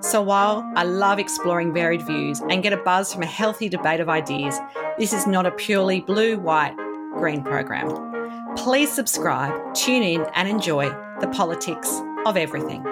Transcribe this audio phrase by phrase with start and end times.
[0.00, 4.00] so while I love exploring varied views and get a buzz from a healthy debate
[4.00, 4.58] of ideas,
[4.98, 6.76] this is not a purely blue, white,
[7.14, 7.88] green program.
[8.56, 10.88] Please subscribe, tune in, and enjoy
[11.20, 12.82] the politics of everything.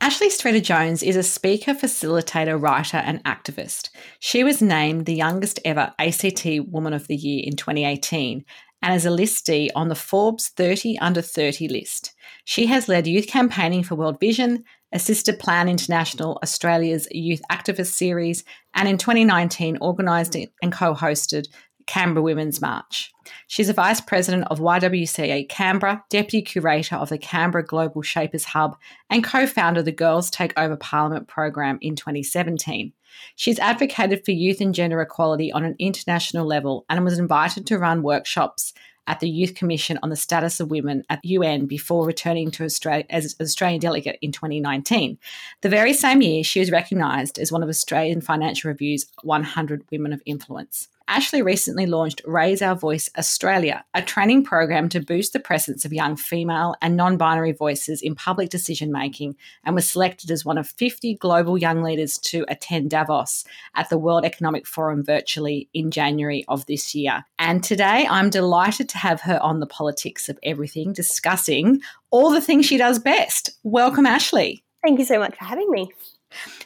[0.00, 3.90] Ashleigh Streeter-Jones is a speaker, facilitator, writer, and activist.
[4.18, 8.44] She was named the youngest ever ACT Woman of the Year in 2018
[8.86, 12.14] and is a listee on the Forbes 30 Under 30 list.
[12.44, 18.44] She has led youth campaigning for World Vision, assisted Plan International Australia's Youth Activist Series,
[18.74, 21.48] and in 2019 organised and co hosted
[21.88, 23.12] Canberra Women's March.
[23.48, 28.76] She's a Vice President of YWCA Canberra, Deputy Curator of the Canberra Global Shapers Hub,
[29.10, 32.92] and co founder of the Girls Take Over Parliament program in 2017.
[33.34, 37.78] She's advocated for youth and gender equality on an international level and was invited to
[37.78, 38.72] run workshops
[39.06, 43.04] at the Youth Commission on the Status of Women at UN before returning to Australia
[43.10, 45.18] as Australian delegate in 2019.
[45.60, 50.12] The very same year, she was recognised as one of Australian Financial Review's 100 Women
[50.12, 50.88] of Influence.
[51.08, 55.92] Ashleigh recently launched Raise Our Voice Australia, a training program to boost the presence of
[55.92, 60.58] young female and non binary voices in public decision making, and was selected as one
[60.58, 63.44] of 50 global young leaders to attend Davos
[63.76, 67.24] at the World Economic Forum virtually in January of this year.
[67.38, 72.40] And today I'm delighted to have her on the politics of everything, discussing all the
[72.40, 73.50] things she does best.
[73.62, 74.60] Welcome, Ashleigh.
[74.84, 75.88] Thank you so much for having me.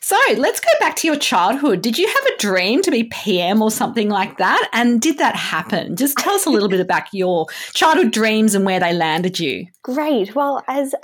[0.01, 1.83] So let's go back to your childhood.
[1.83, 4.69] Did you have a dream to be PM or something like that?
[4.73, 5.97] And did that happen?
[5.97, 9.67] Just tell us a little bit about your childhood dreams and where they landed you.
[9.83, 10.35] Great.
[10.35, 10.95] Well, as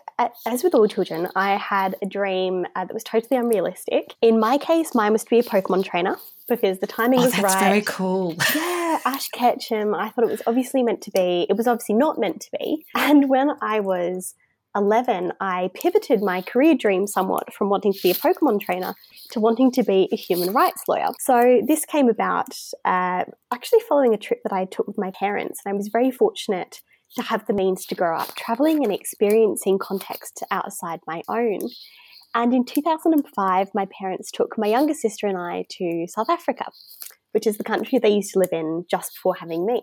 [0.46, 4.14] as with all children, I had a dream uh, that was totally unrealistic.
[4.22, 6.16] In my case, mine was to be a Pokemon trainer
[6.48, 7.60] because the timing oh, was that's right.
[7.60, 8.34] very cool.
[8.54, 9.94] Yeah, Ash Ketchum.
[9.94, 11.46] I thought it was obviously meant to be.
[11.48, 12.86] It was obviously not meant to be.
[12.94, 14.34] And when I was
[14.76, 18.94] 11, I pivoted my career dream somewhat from wanting to be a Pokemon trainer
[19.30, 21.08] to wanting to be a human rights lawyer.
[21.18, 22.54] So this came about
[22.84, 26.10] uh, actually following a trip that I took with my parents, and I was very
[26.10, 26.82] fortunate
[27.16, 31.60] to have the means to grow up traveling and experiencing contexts outside my own.
[32.34, 36.66] And in 2005, my parents took my younger sister and I to South Africa,
[37.32, 39.80] which is the country they used to live in just before having me.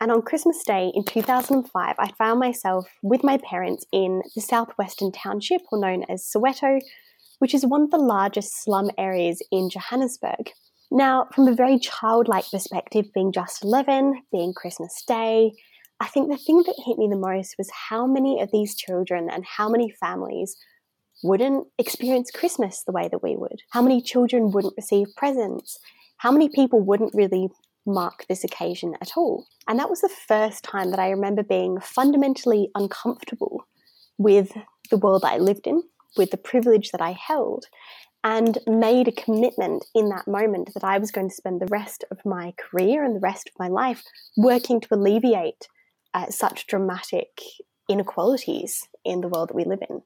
[0.00, 5.10] And on Christmas Day in 2005, I found myself with my parents in the southwestern
[5.10, 6.80] township, or known as Soweto,
[7.40, 10.52] which is one of the largest slum areas in Johannesburg.
[10.90, 15.52] Now, from a very childlike perspective, being just 11, being Christmas Day,
[16.00, 19.28] I think the thing that hit me the most was how many of these children
[19.28, 20.56] and how many families
[21.24, 23.62] wouldn't experience Christmas the way that we would.
[23.70, 25.78] How many children wouldn't receive presents?
[26.18, 27.48] How many people wouldn't really
[27.88, 29.46] mark this occasion at all.
[29.66, 33.66] And that was the first time that I remember being fundamentally uncomfortable
[34.18, 34.52] with
[34.90, 35.82] the world I lived in,
[36.16, 37.66] with the privilege that I held,
[38.24, 42.04] and made a commitment in that moment that I was going to spend the rest
[42.10, 44.02] of my career and the rest of my life
[44.36, 45.68] working to alleviate
[46.14, 47.40] uh, such dramatic
[47.88, 50.02] inequalities in the world that we live in.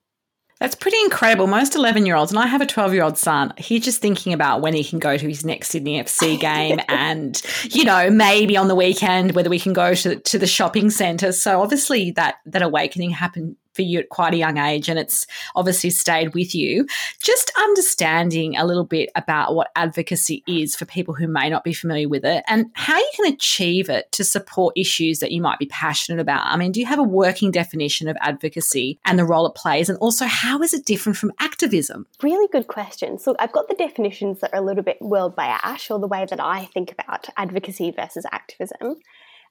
[0.63, 1.49] That's pretty incredible.
[1.49, 4.33] Most 11 year olds, and I have a 12 year old son, he's just thinking
[4.33, 8.57] about when he can go to his next Sydney FC game and, you know, maybe
[8.57, 11.33] on the weekend whether we can go to, to the shopping centre.
[11.33, 15.27] So obviously that, that awakening happened for you at quite a young age and it's
[15.55, 16.87] obviously stayed with you.
[17.21, 21.73] Just understanding a little bit about what advocacy is for people who may not be
[21.73, 25.59] familiar with it and how you can achieve it to support issues that you might
[25.59, 26.47] be passionate about.
[26.47, 29.89] I mean, do you have a working definition of advocacy and the role it plays?
[29.89, 32.07] And also, how is it different from activism?
[32.23, 33.19] Really good question.
[33.19, 36.09] So, I've got the definitions that are a little bit world by Ash, or the
[36.09, 38.97] way that I think about advocacy versus activism.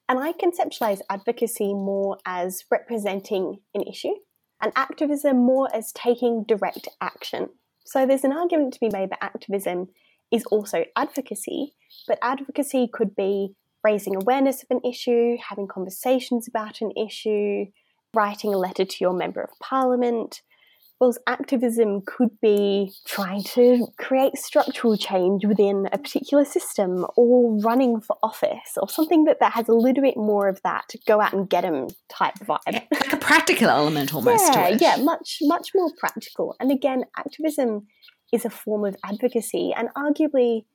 [0.08, 4.14] And I conceptualize advocacy more as representing an issue
[4.60, 7.48] and activism more as taking direct action.
[7.84, 9.88] So there's an argument to be made that activism
[10.30, 11.74] is also advocacy,
[12.06, 13.54] but advocacy could be
[13.84, 17.66] raising awareness of an issue, having conversations about an issue,
[18.14, 20.42] writing a letter to your member of parliament,
[21.02, 28.00] Whereas activism could be trying to create structural change within a particular system or running
[28.00, 31.32] for office or something that, that has a little bit more of that go out
[31.32, 32.86] and get them type vibe.
[32.92, 36.54] Like a practical element almost yeah, Yeah, much, much more practical.
[36.60, 37.88] And again, activism
[38.32, 39.74] is a form of advocacy.
[39.76, 40.66] And arguably,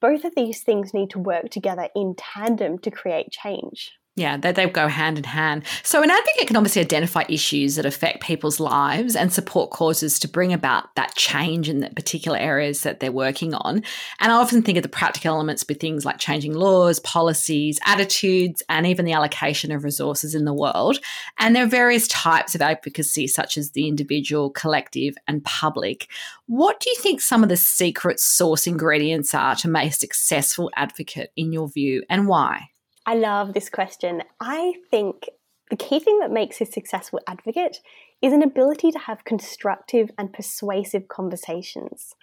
[0.00, 3.90] both of these things need to work together in tandem to create change.
[4.14, 5.62] Yeah, they, they go hand in hand.
[5.82, 10.28] So, an advocate can obviously identify issues that affect people's lives and support causes to
[10.28, 13.82] bring about that change in the particular areas that they're working on.
[14.20, 18.62] And I often think of the practical elements with things like changing laws, policies, attitudes,
[18.68, 20.98] and even the allocation of resources in the world.
[21.38, 26.06] And there are various types of advocacy, such as the individual, collective, and public.
[26.48, 30.70] What do you think some of the secret sauce ingredients are to make a successful
[30.76, 32.71] advocate, in your view, and why?
[33.06, 34.22] I love this question.
[34.40, 35.28] I think
[35.70, 37.78] the key thing that makes a successful advocate
[38.20, 42.14] is an ability to have constructive and persuasive conversations.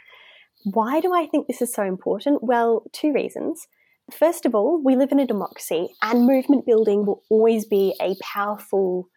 [0.63, 2.43] Why do I think this is so important?
[2.43, 3.67] Well, two reasons.
[4.11, 8.15] First of all, we live in a democracy, and movement building will always be a
[8.21, 9.09] powerful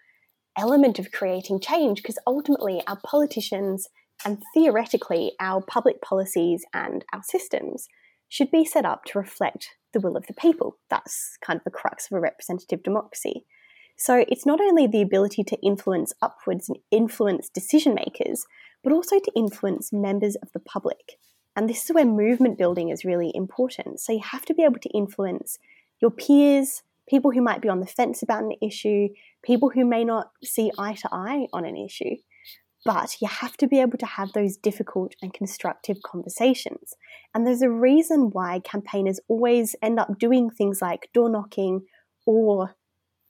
[0.59, 3.89] element of creating change because ultimately our politicians
[4.25, 7.89] and theoretically our public policies and our systems
[8.29, 10.77] should be set up to reflect the will of the people.
[10.91, 13.45] That's kind of the crux of a representative democracy.
[13.97, 18.45] So it's not only the ability to influence upwards and influence decision makers,
[18.83, 21.19] but also to influence members of the public.
[21.55, 24.01] And this is where movement building is really important.
[24.01, 25.59] So you have to be able to influence
[26.01, 29.09] your peers, people who might be on the fence about an issue,
[29.45, 32.17] people who may not see eye to eye on an issue.
[32.85, 36.95] But you have to be able to have those difficult and constructive conversations.
[37.33, 41.83] And there's a reason why campaigners always end up doing things like door knocking
[42.27, 42.75] or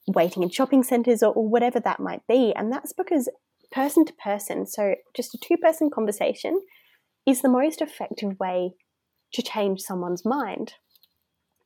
[0.07, 2.53] waiting in shopping centres or, or whatever that might be.
[2.57, 3.29] And that's because
[3.71, 6.61] person to person, so just a two person conversation,
[7.27, 8.73] is the most effective way
[9.33, 10.75] to change someone's mind.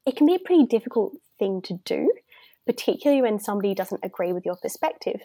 [0.06, 2.12] It can be a pretty difficult thing to do,
[2.66, 5.20] particularly when somebody doesn't agree with your perspective.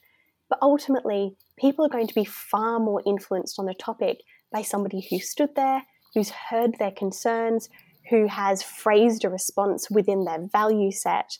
[0.51, 4.17] But ultimately, people are going to be far more influenced on the topic
[4.51, 5.83] by somebody who stood there,
[6.13, 7.69] who's heard their concerns,
[8.09, 11.37] who has phrased a response within their value set,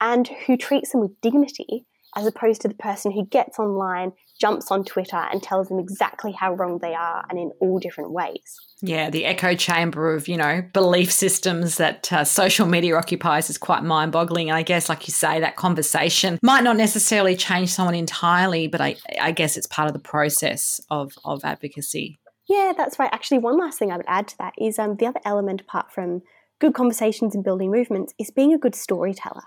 [0.00, 1.86] and who treats them with dignity
[2.16, 4.12] as opposed to the person who gets online,
[4.42, 8.10] jumps on Twitter, and tells them exactly how wrong they are and in all different
[8.10, 8.58] ways.
[8.80, 13.56] Yeah, the echo chamber of, you know, belief systems that uh, social media occupies is
[13.56, 14.50] quite mind boggling.
[14.50, 18.80] And I guess, like you say, that conversation might not necessarily change someone entirely, but
[18.80, 22.18] I, I guess it's part of the process of, of advocacy.
[22.48, 23.10] Yeah, that's right.
[23.12, 25.92] Actually, one last thing I would add to that is um, the other element, apart
[25.92, 26.22] from
[26.58, 29.44] good conversations and building movements, is being a good storyteller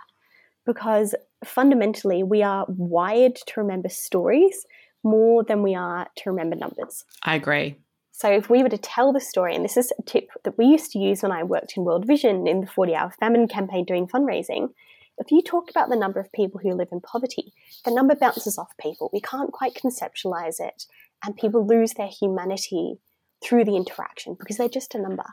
[0.65, 1.13] because
[1.43, 4.65] fundamentally we are wired to remember stories
[5.05, 7.05] more than we are to remember numbers.
[7.23, 7.77] I agree.
[8.11, 10.65] So if we were to tell the story, and this is a tip that we
[10.65, 13.85] used to use when I worked in World Vision in the 40 hour famine campaign
[13.85, 14.69] doing fundraising,
[15.17, 17.53] if you talk about the number of people who live in poverty,
[17.85, 19.09] the number bounces off people.
[19.13, 20.85] We can't quite conceptualize it,
[21.23, 22.95] and people lose their humanity
[23.43, 25.25] through the interaction because they're just a number.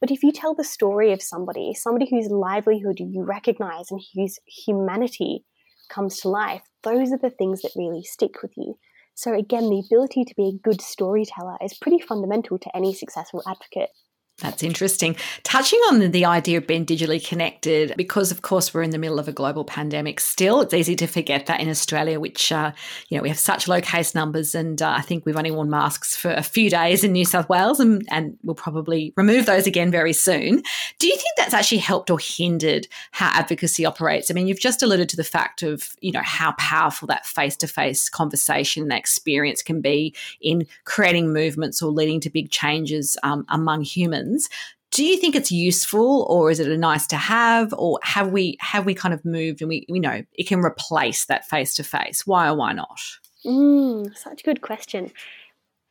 [0.00, 4.38] But if you tell the story of somebody, somebody whose livelihood you recognize and whose
[4.46, 5.44] humanity
[5.88, 8.78] comes to life, those are the things that really stick with you.
[9.18, 13.42] So, again, the ability to be a good storyteller is pretty fundamental to any successful
[13.48, 13.90] advocate.
[14.40, 15.16] That's interesting.
[15.42, 19.18] Touching on the, idea of being digitally connected, because of course we're in the middle
[19.18, 22.70] of a global pandemic still, it's easy to forget that in Australia, which, uh,
[23.08, 25.70] you know, we have such low case numbers and uh, I think we've only worn
[25.70, 29.66] masks for a few days in New South Wales and, and we'll probably remove those
[29.66, 30.62] again very soon.
[30.98, 34.30] Do you think that's actually helped or hindered how advocacy operates?
[34.30, 37.56] I mean, you've just alluded to the fact of, you know, how powerful that face
[37.56, 43.16] to face conversation, that experience can be in creating movements or leading to big changes
[43.22, 44.48] um, among humans happens
[44.90, 48.56] do you think it's useful or is it a nice to have or have we
[48.60, 51.84] have we kind of moved and we, we know it can replace that face to
[51.84, 52.98] face why or why not?
[53.44, 55.12] Mm, such a good question.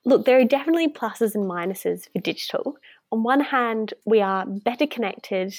[0.04, 2.78] Look there are definitely pluses and minuses for digital.
[3.12, 5.54] On one hand we are better connected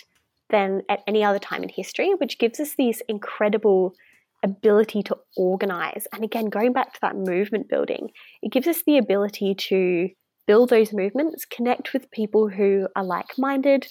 [0.50, 3.94] than at any other time in history which gives us this incredible
[4.42, 6.08] ability to organize.
[6.12, 8.10] And again going back to that movement building
[8.42, 10.08] it gives us the ability to
[10.48, 13.86] build those movements, connect with people who are like minded.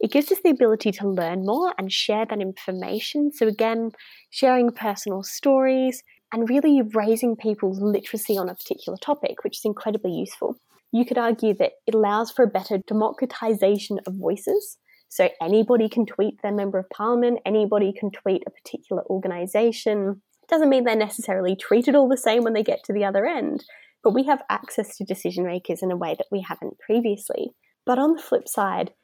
[0.00, 3.30] It gives us the ability to learn more and share that information.
[3.30, 3.90] So, again,
[4.30, 10.12] sharing personal stories and really raising people's literacy on a particular topic, which is incredibly
[10.12, 10.56] useful.
[10.92, 14.78] You could argue that it allows for a better democratization of voices.
[15.10, 20.22] So, anybody can tweet their member of parliament, anybody can tweet a particular organization.
[20.48, 23.64] Doesn't mean they're necessarily treated all the same when they get to the other end,
[24.08, 27.50] but we have access to decision makers in a way that we haven't previously.
[27.84, 28.94] But on the flip side,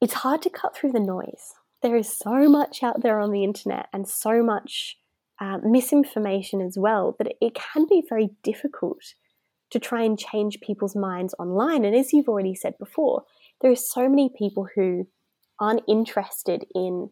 [0.00, 1.52] it's hard to cut through the noise.
[1.82, 4.96] There is so much out there on the internet and so much
[5.38, 9.02] uh, misinformation as well that it can be very difficult
[9.68, 11.84] to try and change people's minds online.
[11.84, 13.24] And as you've already said before,
[13.60, 15.06] there are so many people who
[15.60, 17.10] aren't interested in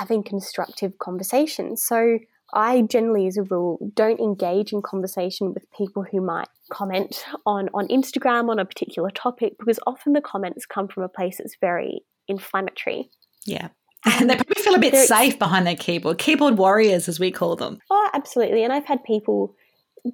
[0.00, 1.86] having constructive conversations.
[1.86, 2.18] So
[2.52, 7.68] I generally, as a rule, don't engage in conversation with people who might comment on,
[7.74, 11.56] on Instagram on a particular topic because often the comments come from a place that's
[11.60, 13.10] very inflammatory.
[13.46, 13.68] Yeah.
[14.04, 16.18] And they probably feel a bit safe behind their keyboard.
[16.18, 17.78] Keyboard warriors, as we call them.
[17.90, 18.64] Oh, absolutely.
[18.64, 19.54] And I've had people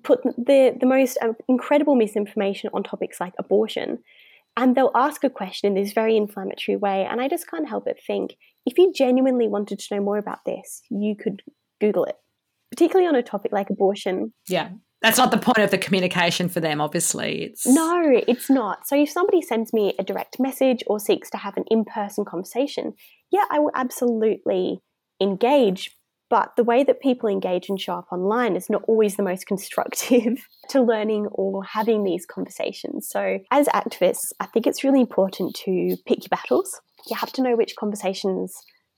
[0.03, 3.99] put the, the most um, incredible misinformation on topics like abortion.
[4.57, 7.07] And they'll ask a question in this very inflammatory way.
[7.09, 10.45] And I just can't help but think if you genuinely wanted to know more about
[10.45, 11.43] this, you could
[11.81, 12.17] Google it,
[12.77, 14.33] particularly on a topic like abortion.
[14.49, 14.71] Yeah.
[15.03, 17.43] That's not the point of the communication for them, obviously.
[17.45, 18.87] It's No, it's not.
[18.89, 22.95] So if somebody sends me a direct message or seeks to have an in-person conversation,
[23.31, 24.81] yeah, I will absolutely
[25.21, 25.97] engage.
[26.29, 29.47] But the way that people engage and show up online is not always the most
[29.53, 33.09] constructive to learning or having these conversations.
[33.09, 36.81] So, as activists, I think it's really important to pick your battles.
[37.09, 38.57] You have to know which conversations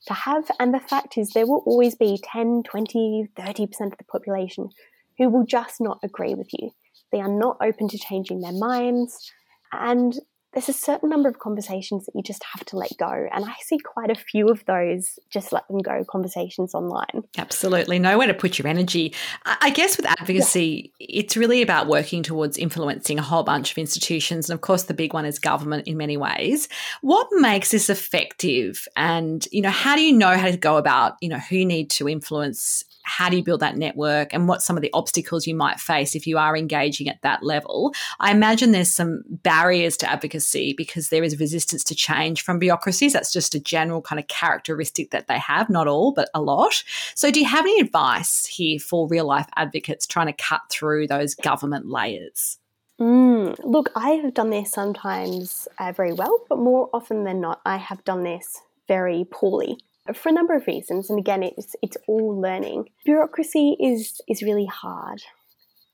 [0.08, 0.50] to have.
[0.58, 4.68] And the fact is, there will always be 10, 20, 30% of the population
[5.16, 6.70] who will just not agree with you.
[7.12, 9.32] They are not open to changing their minds.
[9.72, 10.14] And
[10.58, 13.28] there's a certain number of conversations that you just have to let go.
[13.32, 17.22] And I see quite a few of those just let them go conversations online.
[17.36, 18.00] Absolutely.
[18.00, 19.14] Nowhere to put your energy.
[19.44, 21.20] I guess with advocacy, yeah.
[21.20, 24.50] it's really about working towards influencing a whole bunch of institutions.
[24.50, 26.68] And of course, the big one is government in many ways.
[27.02, 28.88] What makes this effective?
[28.96, 31.66] And, you know, how do you know how to go about, you know, who you
[31.66, 35.46] need to influence how do you build that network and what some of the obstacles
[35.46, 37.94] you might face if you are engaging at that level.
[38.20, 43.14] I imagine there's some barriers to advocacy because there is resistance to change from bureaucracies.
[43.14, 46.84] That's just a general kind of characteristic that they have, not all, but a lot.
[47.14, 51.06] So, do you have any advice here for real life advocates trying to cut through
[51.06, 52.58] those government layers?
[53.00, 57.60] Mm, look, I have done this sometimes uh, very well, but more often than not,
[57.64, 59.78] I have done this very poorly
[60.14, 61.10] for a number of reasons.
[61.10, 62.88] And again, it's it's all learning.
[63.04, 65.22] Bureaucracy is is really hard,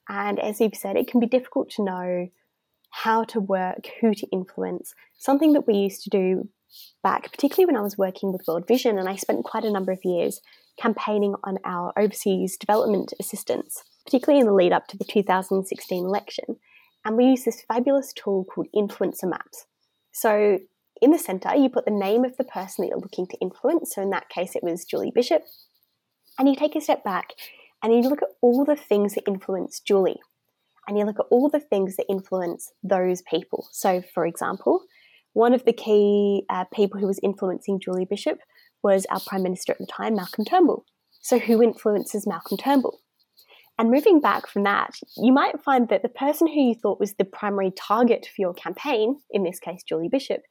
[0.09, 2.29] and as you've said, it can be difficult to know
[2.91, 4.95] how to work, who to influence.
[5.19, 6.49] Something that we used to do
[7.03, 9.93] back, particularly when I was working with World Vision, and I spent quite a number
[9.93, 10.41] of years
[10.81, 16.57] campaigning on our overseas development assistance, particularly in the lead up to the 2016 election.
[17.05, 19.67] And we used this fabulous tool called Influencer Maps.
[20.13, 20.59] So
[21.03, 23.95] in the center, you put the name of the person that you're looking to influence.
[23.95, 25.43] So in that case, it was Julie Bishop.
[26.39, 27.31] And you take a step back
[27.83, 30.21] and you look at all the things that influence Julie.
[30.87, 33.69] And you look at all the things that influence those people.
[33.73, 34.85] So, for example,
[35.33, 38.39] one of the key uh, people who was influencing Julie Bishop
[38.83, 40.85] was our Prime Minister at the time, Malcolm Turnbull.
[41.21, 43.01] So, who influences Malcolm Turnbull?
[43.79, 47.15] And moving back from that, you might find that the person who you thought was
[47.15, 50.43] the primary target for your campaign, in this case, Julie Bishop,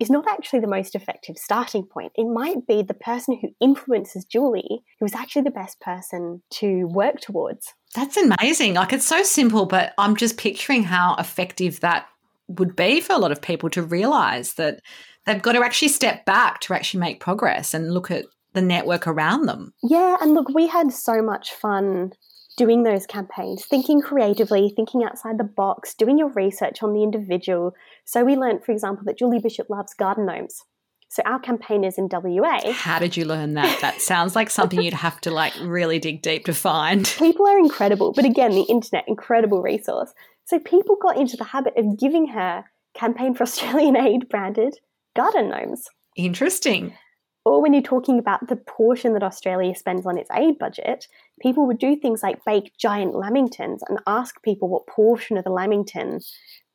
[0.00, 2.12] is not actually the most effective starting point.
[2.16, 6.86] It might be the person who influences Julie who is actually the best person to
[6.86, 7.74] work towards.
[7.94, 8.74] That's amazing.
[8.74, 12.06] Like it's so simple, but I'm just picturing how effective that
[12.48, 14.80] would be for a lot of people to realize that
[15.26, 19.06] they've got to actually step back to actually make progress and look at the network
[19.06, 19.72] around them.
[19.82, 22.12] Yeah, and look, we had so much fun
[22.56, 27.74] doing those campaigns, thinking creatively, thinking outside the box, doing your research on the individual.
[28.04, 30.62] So we learned, for example, that Julie Bishop loves garden gnomes.
[31.08, 32.72] So our campaigners in WA.
[32.72, 33.80] How did you learn that?
[33.80, 37.04] That sounds like something you'd have to like really dig deep to find.
[37.18, 40.12] People are incredible, but again, the internet, incredible resource.
[40.44, 42.64] So people got into the habit of giving her
[42.94, 44.78] Campaign for Australian Aid branded
[45.14, 45.86] garden gnomes.
[46.16, 46.94] Interesting
[47.44, 51.06] or when you're talking about the portion that Australia spends on its aid budget,
[51.40, 55.50] people would do things like bake giant lamingtons and ask people what portion of the
[55.50, 56.20] lamington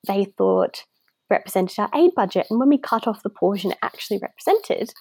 [0.07, 0.84] they thought
[1.29, 2.48] represented our aid budget.
[2.50, 4.91] And when we cut off the portion it actually represented,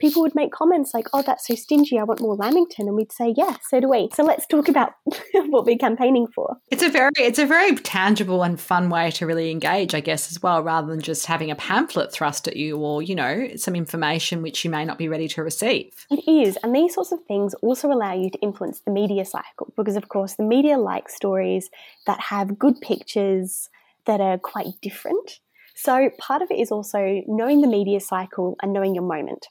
[0.00, 2.88] people would make comments like, oh, that's so stingy, I want more Lamington.
[2.88, 4.08] And we'd say, yeah, so do we.
[4.14, 4.92] So let's talk about
[5.34, 6.56] what we're campaigning for.
[6.70, 10.30] It's a very it's a very tangible and fun way to really engage, I guess,
[10.30, 13.74] as well, rather than just having a pamphlet thrust at you or, you know, some
[13.74, 16.06] information which you may not be ready to receive.
[16.10, 16.58] It is.
[16.62, 20.08] And these sorts of things also allow you to influence the media cycle because of
[20.08, 21.70] course the media like stories
[22.06, 23.68] that have good pictures
[24.06, 25.40] that are quite different.
[25.76, 29.48] So, part of it is also knowing the media cycle and knowing your moment.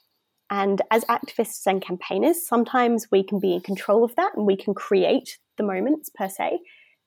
[0.54, 4.56] And as activists and campaigners, sometimes we can be in control of that and we
[4.56, 6.60] can create the moments per se.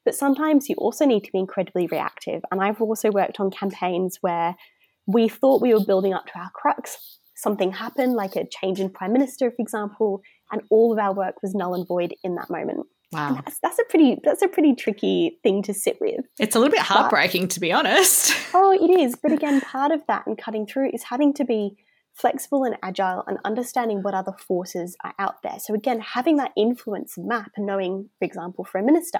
[0.03, 2.41] But sometimes you also need to be incredibly reactive.
[2.51, 4.57] And I've also worked on campaigns where
[5.05, 7.19] we thought we were building up to our crux.
[7.37, 11.35] Something happened, like a change in prime minister, for example, and all of our work
[11.41, 12.85] was null and void in that moment.
[13.13, 13.35] Wow.
[13.35, 16.25] That's, that's, a pretty that's a pretty tricky thing to sit with.
[16.37, 18.35] It's a little bit heartbreaking but, to be honest.
[18.53, 19.15] oh, it is.
[19.15, 21.77] But again, part of that and cutting through is having to be
[22.17, 25.57] flexible and agile and understanding what other forces are out there.
[25.59, 29.19] So again, having that influence map and knowing, for example, for a minister,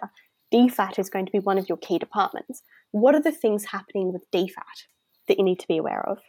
[0.54, 2.64] DFAT is going to be one of your key departments.
[2.92, 4.88] What are the things happening with DFAT
[5.28, 6.20] that you need to be aware of?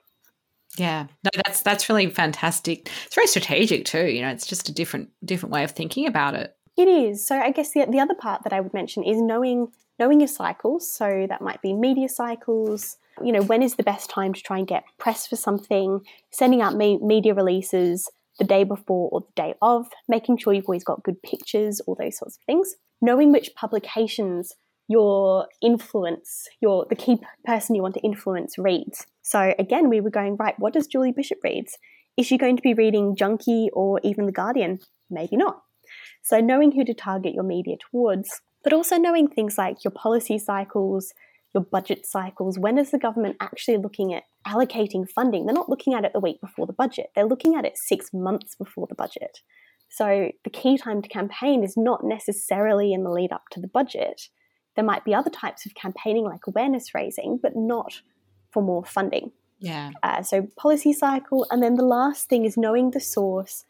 [0.77, 2.91] Yeah, no, that's that's really fantastic.
[3.07, 4.07] It's very strategic too.
[4.07, 6.55] You know, it's just a different different way of thinking about it.
[6.77, 7.27] It is.
[7.27, 10.29] So I guess the, the other part that I would mention is knowing knowing your
[10.29, 10.93] cycles.
[10.93, 12.99] So that might be media cycles.
[13.25, 16.01] You know, when is the best time to try and get press for something?
[16.31, 20.69] Sending out me- media releases the day before or the day of, making sure you've
[20.69, 22.77] always got good pictures, all those sorts of things.
[23.01, 24.55] Knowing which publications
[24.89, 29.07] your influence, your the key person you want to influence reads.
[29.23, 30.55] So again, we were going right.
[30.59, 31.77] What does Julie Bishop reads?
[32.17, 34.81] Is she going to be reading Junkee or even The Guardian?
[35.11, 35.63] Maybe not.
[36.23, 40.39] So, knowing who to target your media towards, but also knowing things like your policy
[40.39, 41.15] cycles,
[41.55, 42.59] your budget cycles.
[42.59, 45.47] When is the government actually looking at allocating funding?
[45.47, 48.11] They're not looking at it the week before the budget, they're looking at it six
[48.12, 49.40] months before the budget.
[49.90, 53.69] So, the key time to campaign is not necessarily in the lead up to the
[53.69, 54.28] budget.
[54.76, 58.02] There might be other types of campaigning like awareness raising, but not
[58.52, 59.33] for more funding.
[59.61, 59.90] Yeah.
[60.02, 61.47] Uh, so, policy cycle.
[61.50, 63.64] And then the last thing is knowing the source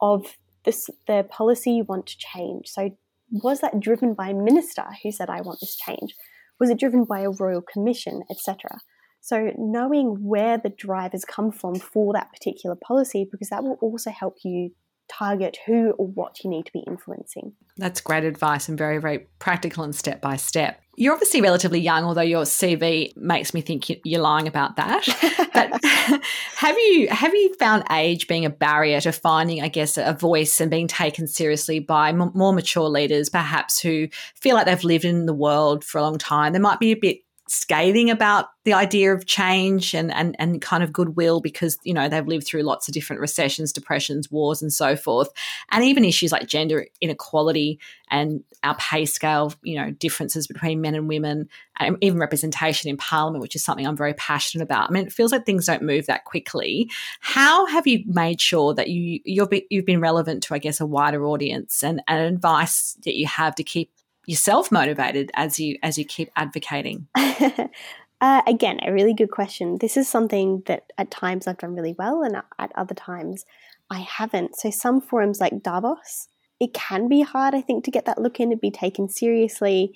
[0.00, 2.68] of this, the policy you want to change.
[2.68, 2.96] So,
[3.30, 6.14] was that driven by a minister who said, I want this change?
[6.60, 8.80] Was it driven by a royal commission, etc.?
[9.20, 14.10] So, knowing where the drivers come from for that particular policy, because that will also
[14.10, 14.70] help you
[15.08, 17.52] target who or what you need to be influencing.
[17.76, 20.80] That's great advice and very, very practical and step by step.
[20.96, 25.04] You're obviously relatively young, although your CV makes me think you're lying about that.
[25.54, 25.84] but
[26.56, 30.60] have you have you found age being a barrier to finding, I guess, a voice
[30.60, 35.04] and being taken seriously by m- more mature leaders, perhaps who feel like they've lived
[35.04, 36.52] in the world for a long time?
[36.52, 40.82] They might be a bit scathing about the idea of change and, and, and kind
[40.82, 44.72] of goodwill because, you know, they've lived through lots of different recessions, depressions, wars, and
[44.72, 45.28] so forth.
[45.70, 47.78] And even issues like gender inequality
[48.10, 52.96] and our pay scale, you know, differences between men and women, and even representation in
[52.96, 54.88] parliament, which is something I'm very passionate about.
[54.88, 56.90] I mean, it feels like things don't move that quickly.
[57.20, 60.80] How have you made sure that you, you've been, you've been relevant to, I guess,
[60.80, 63.90] a wider audience and, and advice that you have to keep
[64.26, 67.06] yourself motivated as you as you keep advocating?
[67.16, 69.78] uh, again, a really good question.
[69.80, 73.44] This is something that at times I've done really well, and at other times
[73.90, 74.56] I haven't.
[74.56, 76.28] So some forums like Davos,
[76.60, 79.94] it can be hard, I think, to get that look in and be taken seriously.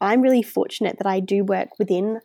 [0.00, 2.20] I'm really fortunate that I do work within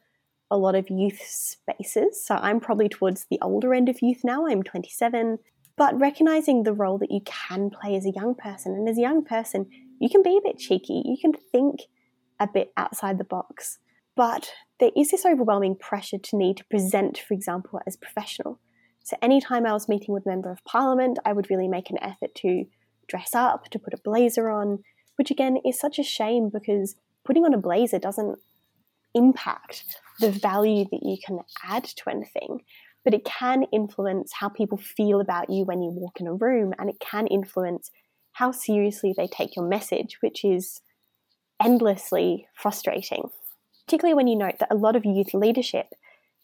[0.51, 2.25] a lot of youth spaces.
[2.25, 4.47] So I'm probably towards the older end of youth now.
[4.47, 5.37] I'm 27.
[5.77, 9.01] But recognizing the role that you can play as a young person, and as a
[9.01, 9.67] young person,
[9.99, 11.81] you can be a bit cheeky, you can think
[12.39, 13.79] a bit outside the box.
[14.15, 18.59] But there is this overwhelming pressure to need to present, for example, as professional.
[19.03, 22.01] So anytime I was meeting with a member of parliament, I would really make an
[22.01, 22.65] effort to
[23.07, 24.79] dress up, to put a blazer on,
[25.15, 28.39] which again is such a shame because putting on a blazer doesn't
[29.13, 29.83] impact
[30.19, 32.61] the value that you can add to anything,
[33.03, 36.73] but it can influence how people feel about you when you walk in a room,
[36.77, 37.89] and it can influence
[38.33, 40.81] how seriously they take your message, which is
[41.61, 43.29] endlessly frustrating.
[43.85, 45.87] Particularly when you note that a lot of youth leadership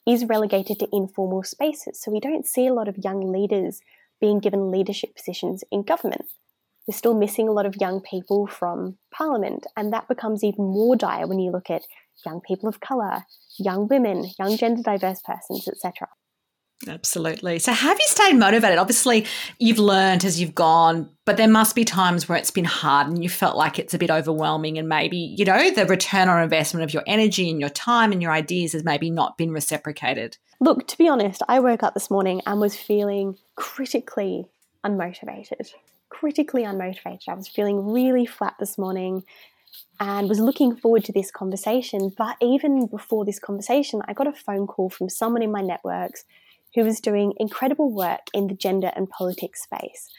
[0.08, 2.00] is relegated to informal spaces.
[2.00, 3.82] So we don't see a lot of young leaders
[4.20, 6.26] being given leadership positions in government.
[6.88, 10.96] We're still missing a lot of young people from parliament, and that becomes even more
[10.96, 11.82] dire when you look at
[12.26, 13.24] young people of colour,
[13.58, 16.08] young women, young gender diverse persons, etc.
[16.88, 17.58] Absolutely.
[17.60, 18.78] So, have you stayed motivated?
[18.78, 19.26] Obviously,
[19.60, 23.24] you've learned as you've gone, but there must be times where it's been hard and
[23.24, 26.84] you felt like it's a bit overwhelming, and maybe, you know, the return on investment
[26.84, 30.38] of your energy and your time and your ideas has maybe not been reciprocated.
[30.60, 34.46] Look, to be honest, I woke up this morning and was feeling critically
[34.86, 35.74] unmotivated.
[36.10, 37.30] Critically unmotivated.
[37.30, 39.24] I was feeling really flat this morning
[40.00, 42.12] and was looking forward to this conversation.
[42.18, 46.26] But even before this conversation, I got a phone call from someone in my networks
[46.76, 50.10] who was doing incredible work in the gender and politics space.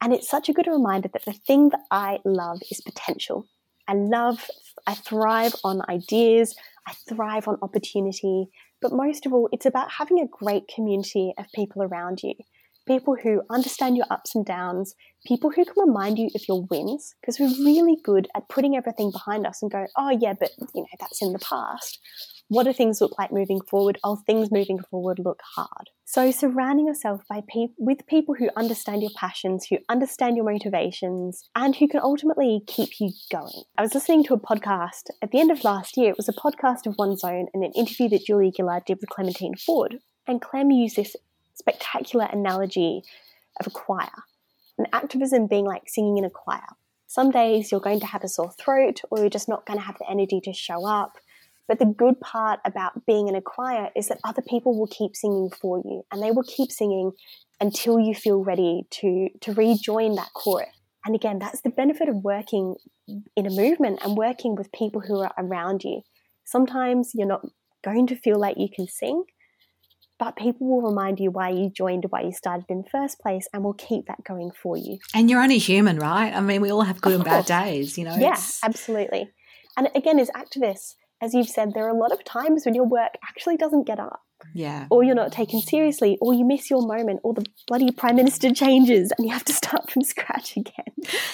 [0.00, 3.46] And it's such a good reminder that the thing that I love is potential.
[3.88, 4.48] I love,
[4.86, 8.48] I thrive on ideas, I thrive on opportunity,
[8.80, 12.34] but most of all, it's about having a great community of people around you.
[12.86, 14.94] People who understand your ups and downs,
[15.26, 19.10] people who can remind you of your wins, because we're really good at putting everything
[19.10, 21.98] behind us and go, oh yeah, but you know, that's in the past.
[22.48, 23.98] What do things look like moving forward?
[24.04, 25.90] Oh, things moving forward look hard.
[26.04, 31.42] So surrounding yourself by pe- with people who understand your passions, who understand your motivations,
[31.56, 33.64] and who can ultimately keep you going.
[33.76, 36.10] I was listening to a podcast at the end of last year.
[36.10, 39.10] It was a podcast of One's Own and an interview that Julia Gillard did with
[39.10, 39.98] Clementine Ford.
[40.28, 41.16] And Clem used this
[41.54, 43.02] spectacular analogy
[43.58, 44.22] of a choir,
[44.78, 46.76] and activism being like singing in a choir.
[47.08, 49.84] Some days you're going to have a sore throat, or you're just not going to
[49.84, 51.14] have the energy to show up
[51.68, 55.16] but the good part about being in a choir is that other people will keep
[55.16, 57.12] singing for you and they will keep singing
[57.60, 60.68] until you feel ready to, to rejoin that chorus.
[61.04, 62.74] And again, that's the benefit of working
[63.36, 66.02] in a movement and working with people who are around you.
[66.44, 67.46] Sometimes you're not
[67.84, 69.24] going to feel like you can sing,
[70.18, 73.46] but people will remind you why you joined, why you started in the first place,
[73.52, 74.98] and will keep that going for you.
[75.14, 76.32] And you're only human, right?
[76.32, 78.16] I mean, we all have good and bad days, you know?
[78.16, 79.30] Yeah, absolutely.
[79.76, 82.84] And again, as activists, as you've said, there are a lot of times when your
[82.84, 84.22] work actually doesn't get up.
[84.52, 84.86] Yeah.
[84.90, 88.52] Or you're not taken seriously, or you miss your moment, or the bloody prime minister
[88.54, 90.84] changes and you have to start from scratch again.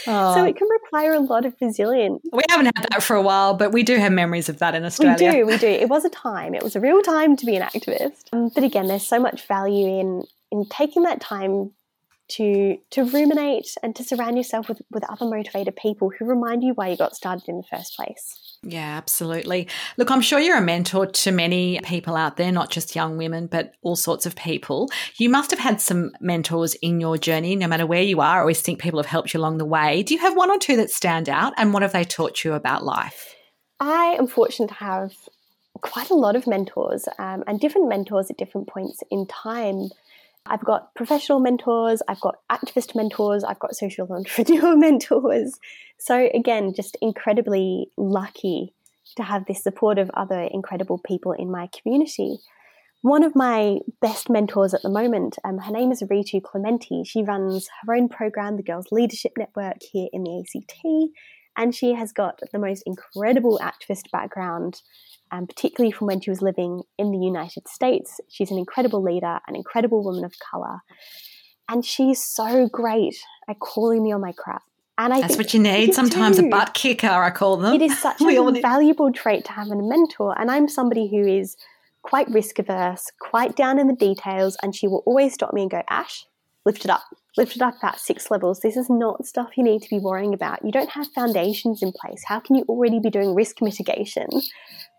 [0.06, 0.34] Oh.
[0.34, 2.22] So it can require a lot of resilience.
[2.32, 4.84] We haven't had that for a while, but we do have memories of that in
[4.84, 5.32] Australia.
[5.32, 5.66] We do, we do.
[5.66, 6.54] It was a time.
[6.54, 8.24] It was a real time to be an activist.
[8.32, 11.72] Um, but again, there's so much value in in taking that time
[12.28, 16.72] to to ruminate and to surround yourself with, with other motivated people who remind you
[16.74, 18.58] why you got started in the first place.
[18.64, 19.66] Yeah, absolutely.
[19.96, 23.48] Look, I'm sure you're a mentor to many people out there, not just young women,
[23.48, 24.88] but all sorts of people.
[25.16, 28.36] You must have had some mentors in your journey, no matter where you are.
[28.36, 30.04] I always think people have helped you along the way.
[30.04, 31.54] Do you have one or two that stand out?
[31.56, 33.34] And what have they taught you about life?
[33.80, 35.12] I am fortunate to have
[35.80, 39.88] quite a lot of mentors um, and different mentors at different points in time.
[40.46, 45.58] I've got professional mentors, I've got activist mentors, I've got social entrepreneur mentors.
[45.98, 48.74] So, again, just incredibly lucky
[49.16, 52.38] to have this support of other incredible people in my community.
[53.02, 57.02] One of my best mentors at the moment, um, her name is Ritu Clementi.
[57.04, 60.80] She runs her own program, the Girls Leadership Network, here in the ACT,
[61.56, 64.82] and she has got the most incredible activist background
[65.32, 68.20] um, particularly from when she was living in the United States.
[68.28, 70.80] She's an incredible leader, an incredible woman of color,
[71.68, 73.16] and she's so great
[73.48, 74.62] at calling me on my crap.
[74.98, 77.74] And I that's what you need sometimes a butt kicker, I call them.
[77.74, 81.26] It is such a valuable trait to have in a mentor, and I'm somebody who
[81.26, 81.56] is
[82.02, 85.70] quite risk averse, quite down in the details, and she will always stop me and
[85.70, 86.26] go, Ash,
[86.66, 87.04] lift it up,
[87.36, 88.60] lift it up about six levels.
[88.60, 90.64] This is not stuff you need to be worrying about.
[90.64, 92.22] You don't have foundations in place.
[92.26, 94.28] How can you already be doing risk mitigation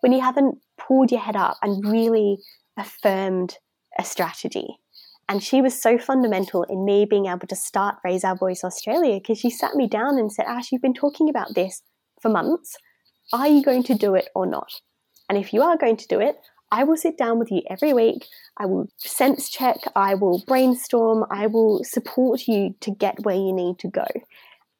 [0.01, 2.37] when you haven't pulled your head up and really
[2.77, 3.57] affirmed
[3.97, 4.77] a strategy.
[5.29, 9.19] And she was so fundamental in me being able to start Raise Our Voice Australia
[9.19, 11.81] because she sat me down and said, Ash, you've been talking about this
[12.21, 12.75] for months.
[13.31, 14.69] Are you going to do it or not?
[15.29, 16.35] And if you are going to do it,
[16.73, 18.25] I will sit down with you every week.
[18.57, 19.77] I will sense check.
[19.95, 21.23] I will brainstorm.
[21.29, 24.07] I will support you to get where you need to go.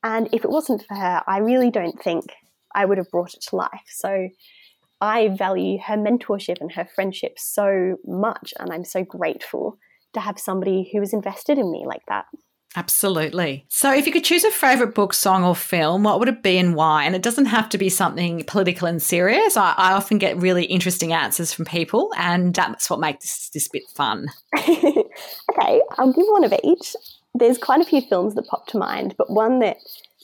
[0.02, 2.26] And if it wasn't for her, I really don't think
[2.74, 3.86] I would have brought it to life.
[3.90, 4.30] So
[5.02, 9.78] I value her mentorship and her friendship so much, and I'm so grateful
[10.14, 12.26] to have somebody who is invested in me like that.
[12.76, 13.66] Absolutely.
[13.70, 16.58] So, if you could choose a favorite book, song, or film, what would it be
[16.58, 17.04] and why?
[17.04, 19.56] And it doesn't have to be something political and serious.
[19.56, 23.68] I, I often get really interesting answers from people, and that's what makes this, this
[23.68, 24.28] bit fun.
[24.58, 26.96] okay, I'll give one of each.
[27.36, 29.78] There's quite a few films that pop to mind, but one that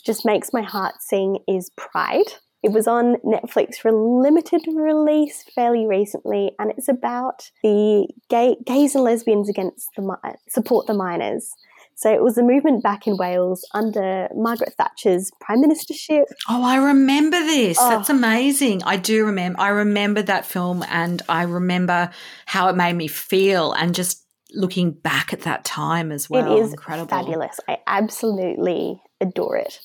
[0.04, 2.34] just makes my heart sing is Pride.
[2.62, 8.58] It was on Netflix for a limited release fairly recently, and it's about the gay,
[8.66, 11.54] gays and lesbians against the support the miners.
[12.00, 16.24] So it was a movement back in Wales under Margaret Thatcher's prime ministership.
[16.48, 17.78] Oh, I remember this.
[17.78, 17.90] Oh.
[17.90, 18.84] That's amazing.
[18.84, 19.60] I do remember.
[19.60, 22.10] I remember that film, and I remember
[22.46, 26.56] how it made me feel, and just looking back at that time as well.
[26.56, 27.60] It is incredible, fabulous.
[27.68, 29.82] I absolutely adore it.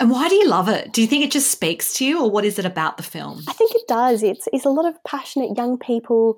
[0.00, 0.92] And why do you love it?
[0.92, 3.44] Do you think it just speaks to you, or what is it about the film?
[3.46, 4.24] I think it does.
[4.24, 6.36] It's it's a lot of passionate young people.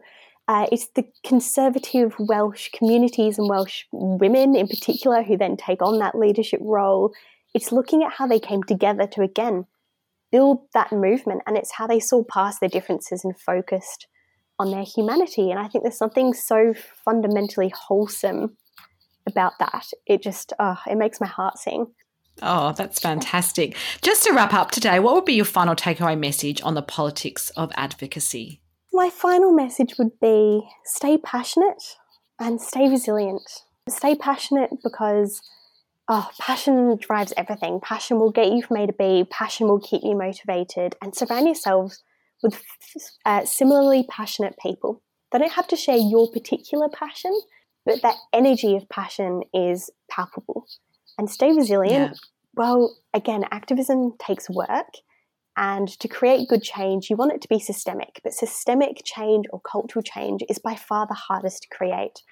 [0.48, 5.98] Uh, it's the conservative Welsh communities and Welsh women in particular who then take on
[5.98, 7.12] that leadership role.
[7.52, 9.66] It's looking at how they came together to again
[10.30, 14.06] build that movement, and it's how they saw past their differences and focused
[14.58, 15.50] on their humanity.
[15.50, 18.56] And I think there's something so fundamentally wholesome
[19.26, 19.86] about that.
[20.06, 21.86] It just, oh, it makes my heart sing.
[22.42, 23.76] Oh, that's fantastic.
[24.02, 27.50] Just to wrap up today, what would be your final takeaway message on the politics
[27.50, 28.60] of advocacy?
[28.96, 31.82] My final message would be stay passionate
[32.38, 33.42] and stay resilient.
[33.90, 35.42] Stay passionate because
[36.08, 37.78] oh, passion drives everything.
[37.78, 41.44] Passion will get you from A to B, passion will keep you motivated, and surround
[41.44, 42.02] yourselves
[42.42, 42.62] with
[43.26, 45.02] uh, similarly passionate people.
[45.30, 47.38] They don't have to share your particular passion,
[47.84, 50.66] but that energy of passion is palpable.
[51.18, 52.12] And stay resilient.
[52.12, 52.18] Yeah.
[52.54, 54.88] Well, again, activism takes work.
[55.56, 59.60] And to create good change, you want it to be systemic, but systemic change or
[59.60, 62.22] cultural change is by far the hardest to create.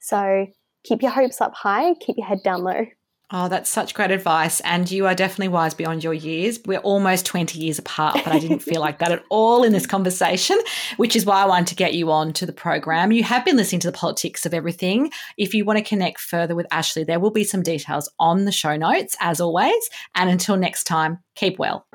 [0.00, 0.46] So
[0.84, 2.86] keep your hopes up high, keep your head down low.
[3.34, 4.60] Oh, that's such great advice.
[4.60, 6.60] And you are definitely wise beyond your years.
[6.66, 9.86] We're almost 20 years apart, but I didn't feel like that at all in this
[9.86, 10.58] conversation,
[10.98, 13.10] which is why I wanted to get you on to the program.
[13.10, 15.10] You have been listening to the politics of everything.
[15.38, 18.52] If you want to connect further with Ashleigh, there will be some details on the
[18.52, 19.88] show notes, as always.
[20.14, 21.86] And until next time, keep well.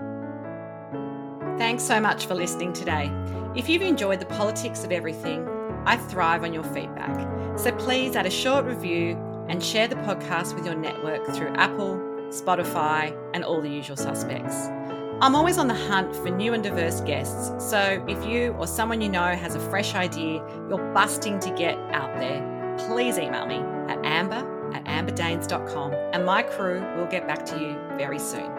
[1.57, 3.11] Thanks so much for listening today.
[3.55, 5.47] If you've enjoyed the politics of everything,
[5.85, 7.17] I thrive on your feedback.
[7.57, 9.17] So please add a short review
[9.49, 11.97] and share the podcast with your network through Apple,
[12.29, 14.67] Spotify, and all the usual suspects.
[15.19, 19.01] I'm always on the hunt for new and diverse guests, so if you or someone
[19.01, 23.57] you know has a fresh idea you're busting to get out there, please email me
[23.91, 28.56] at amber at amberdaines.com and my crew will get back to you very soon.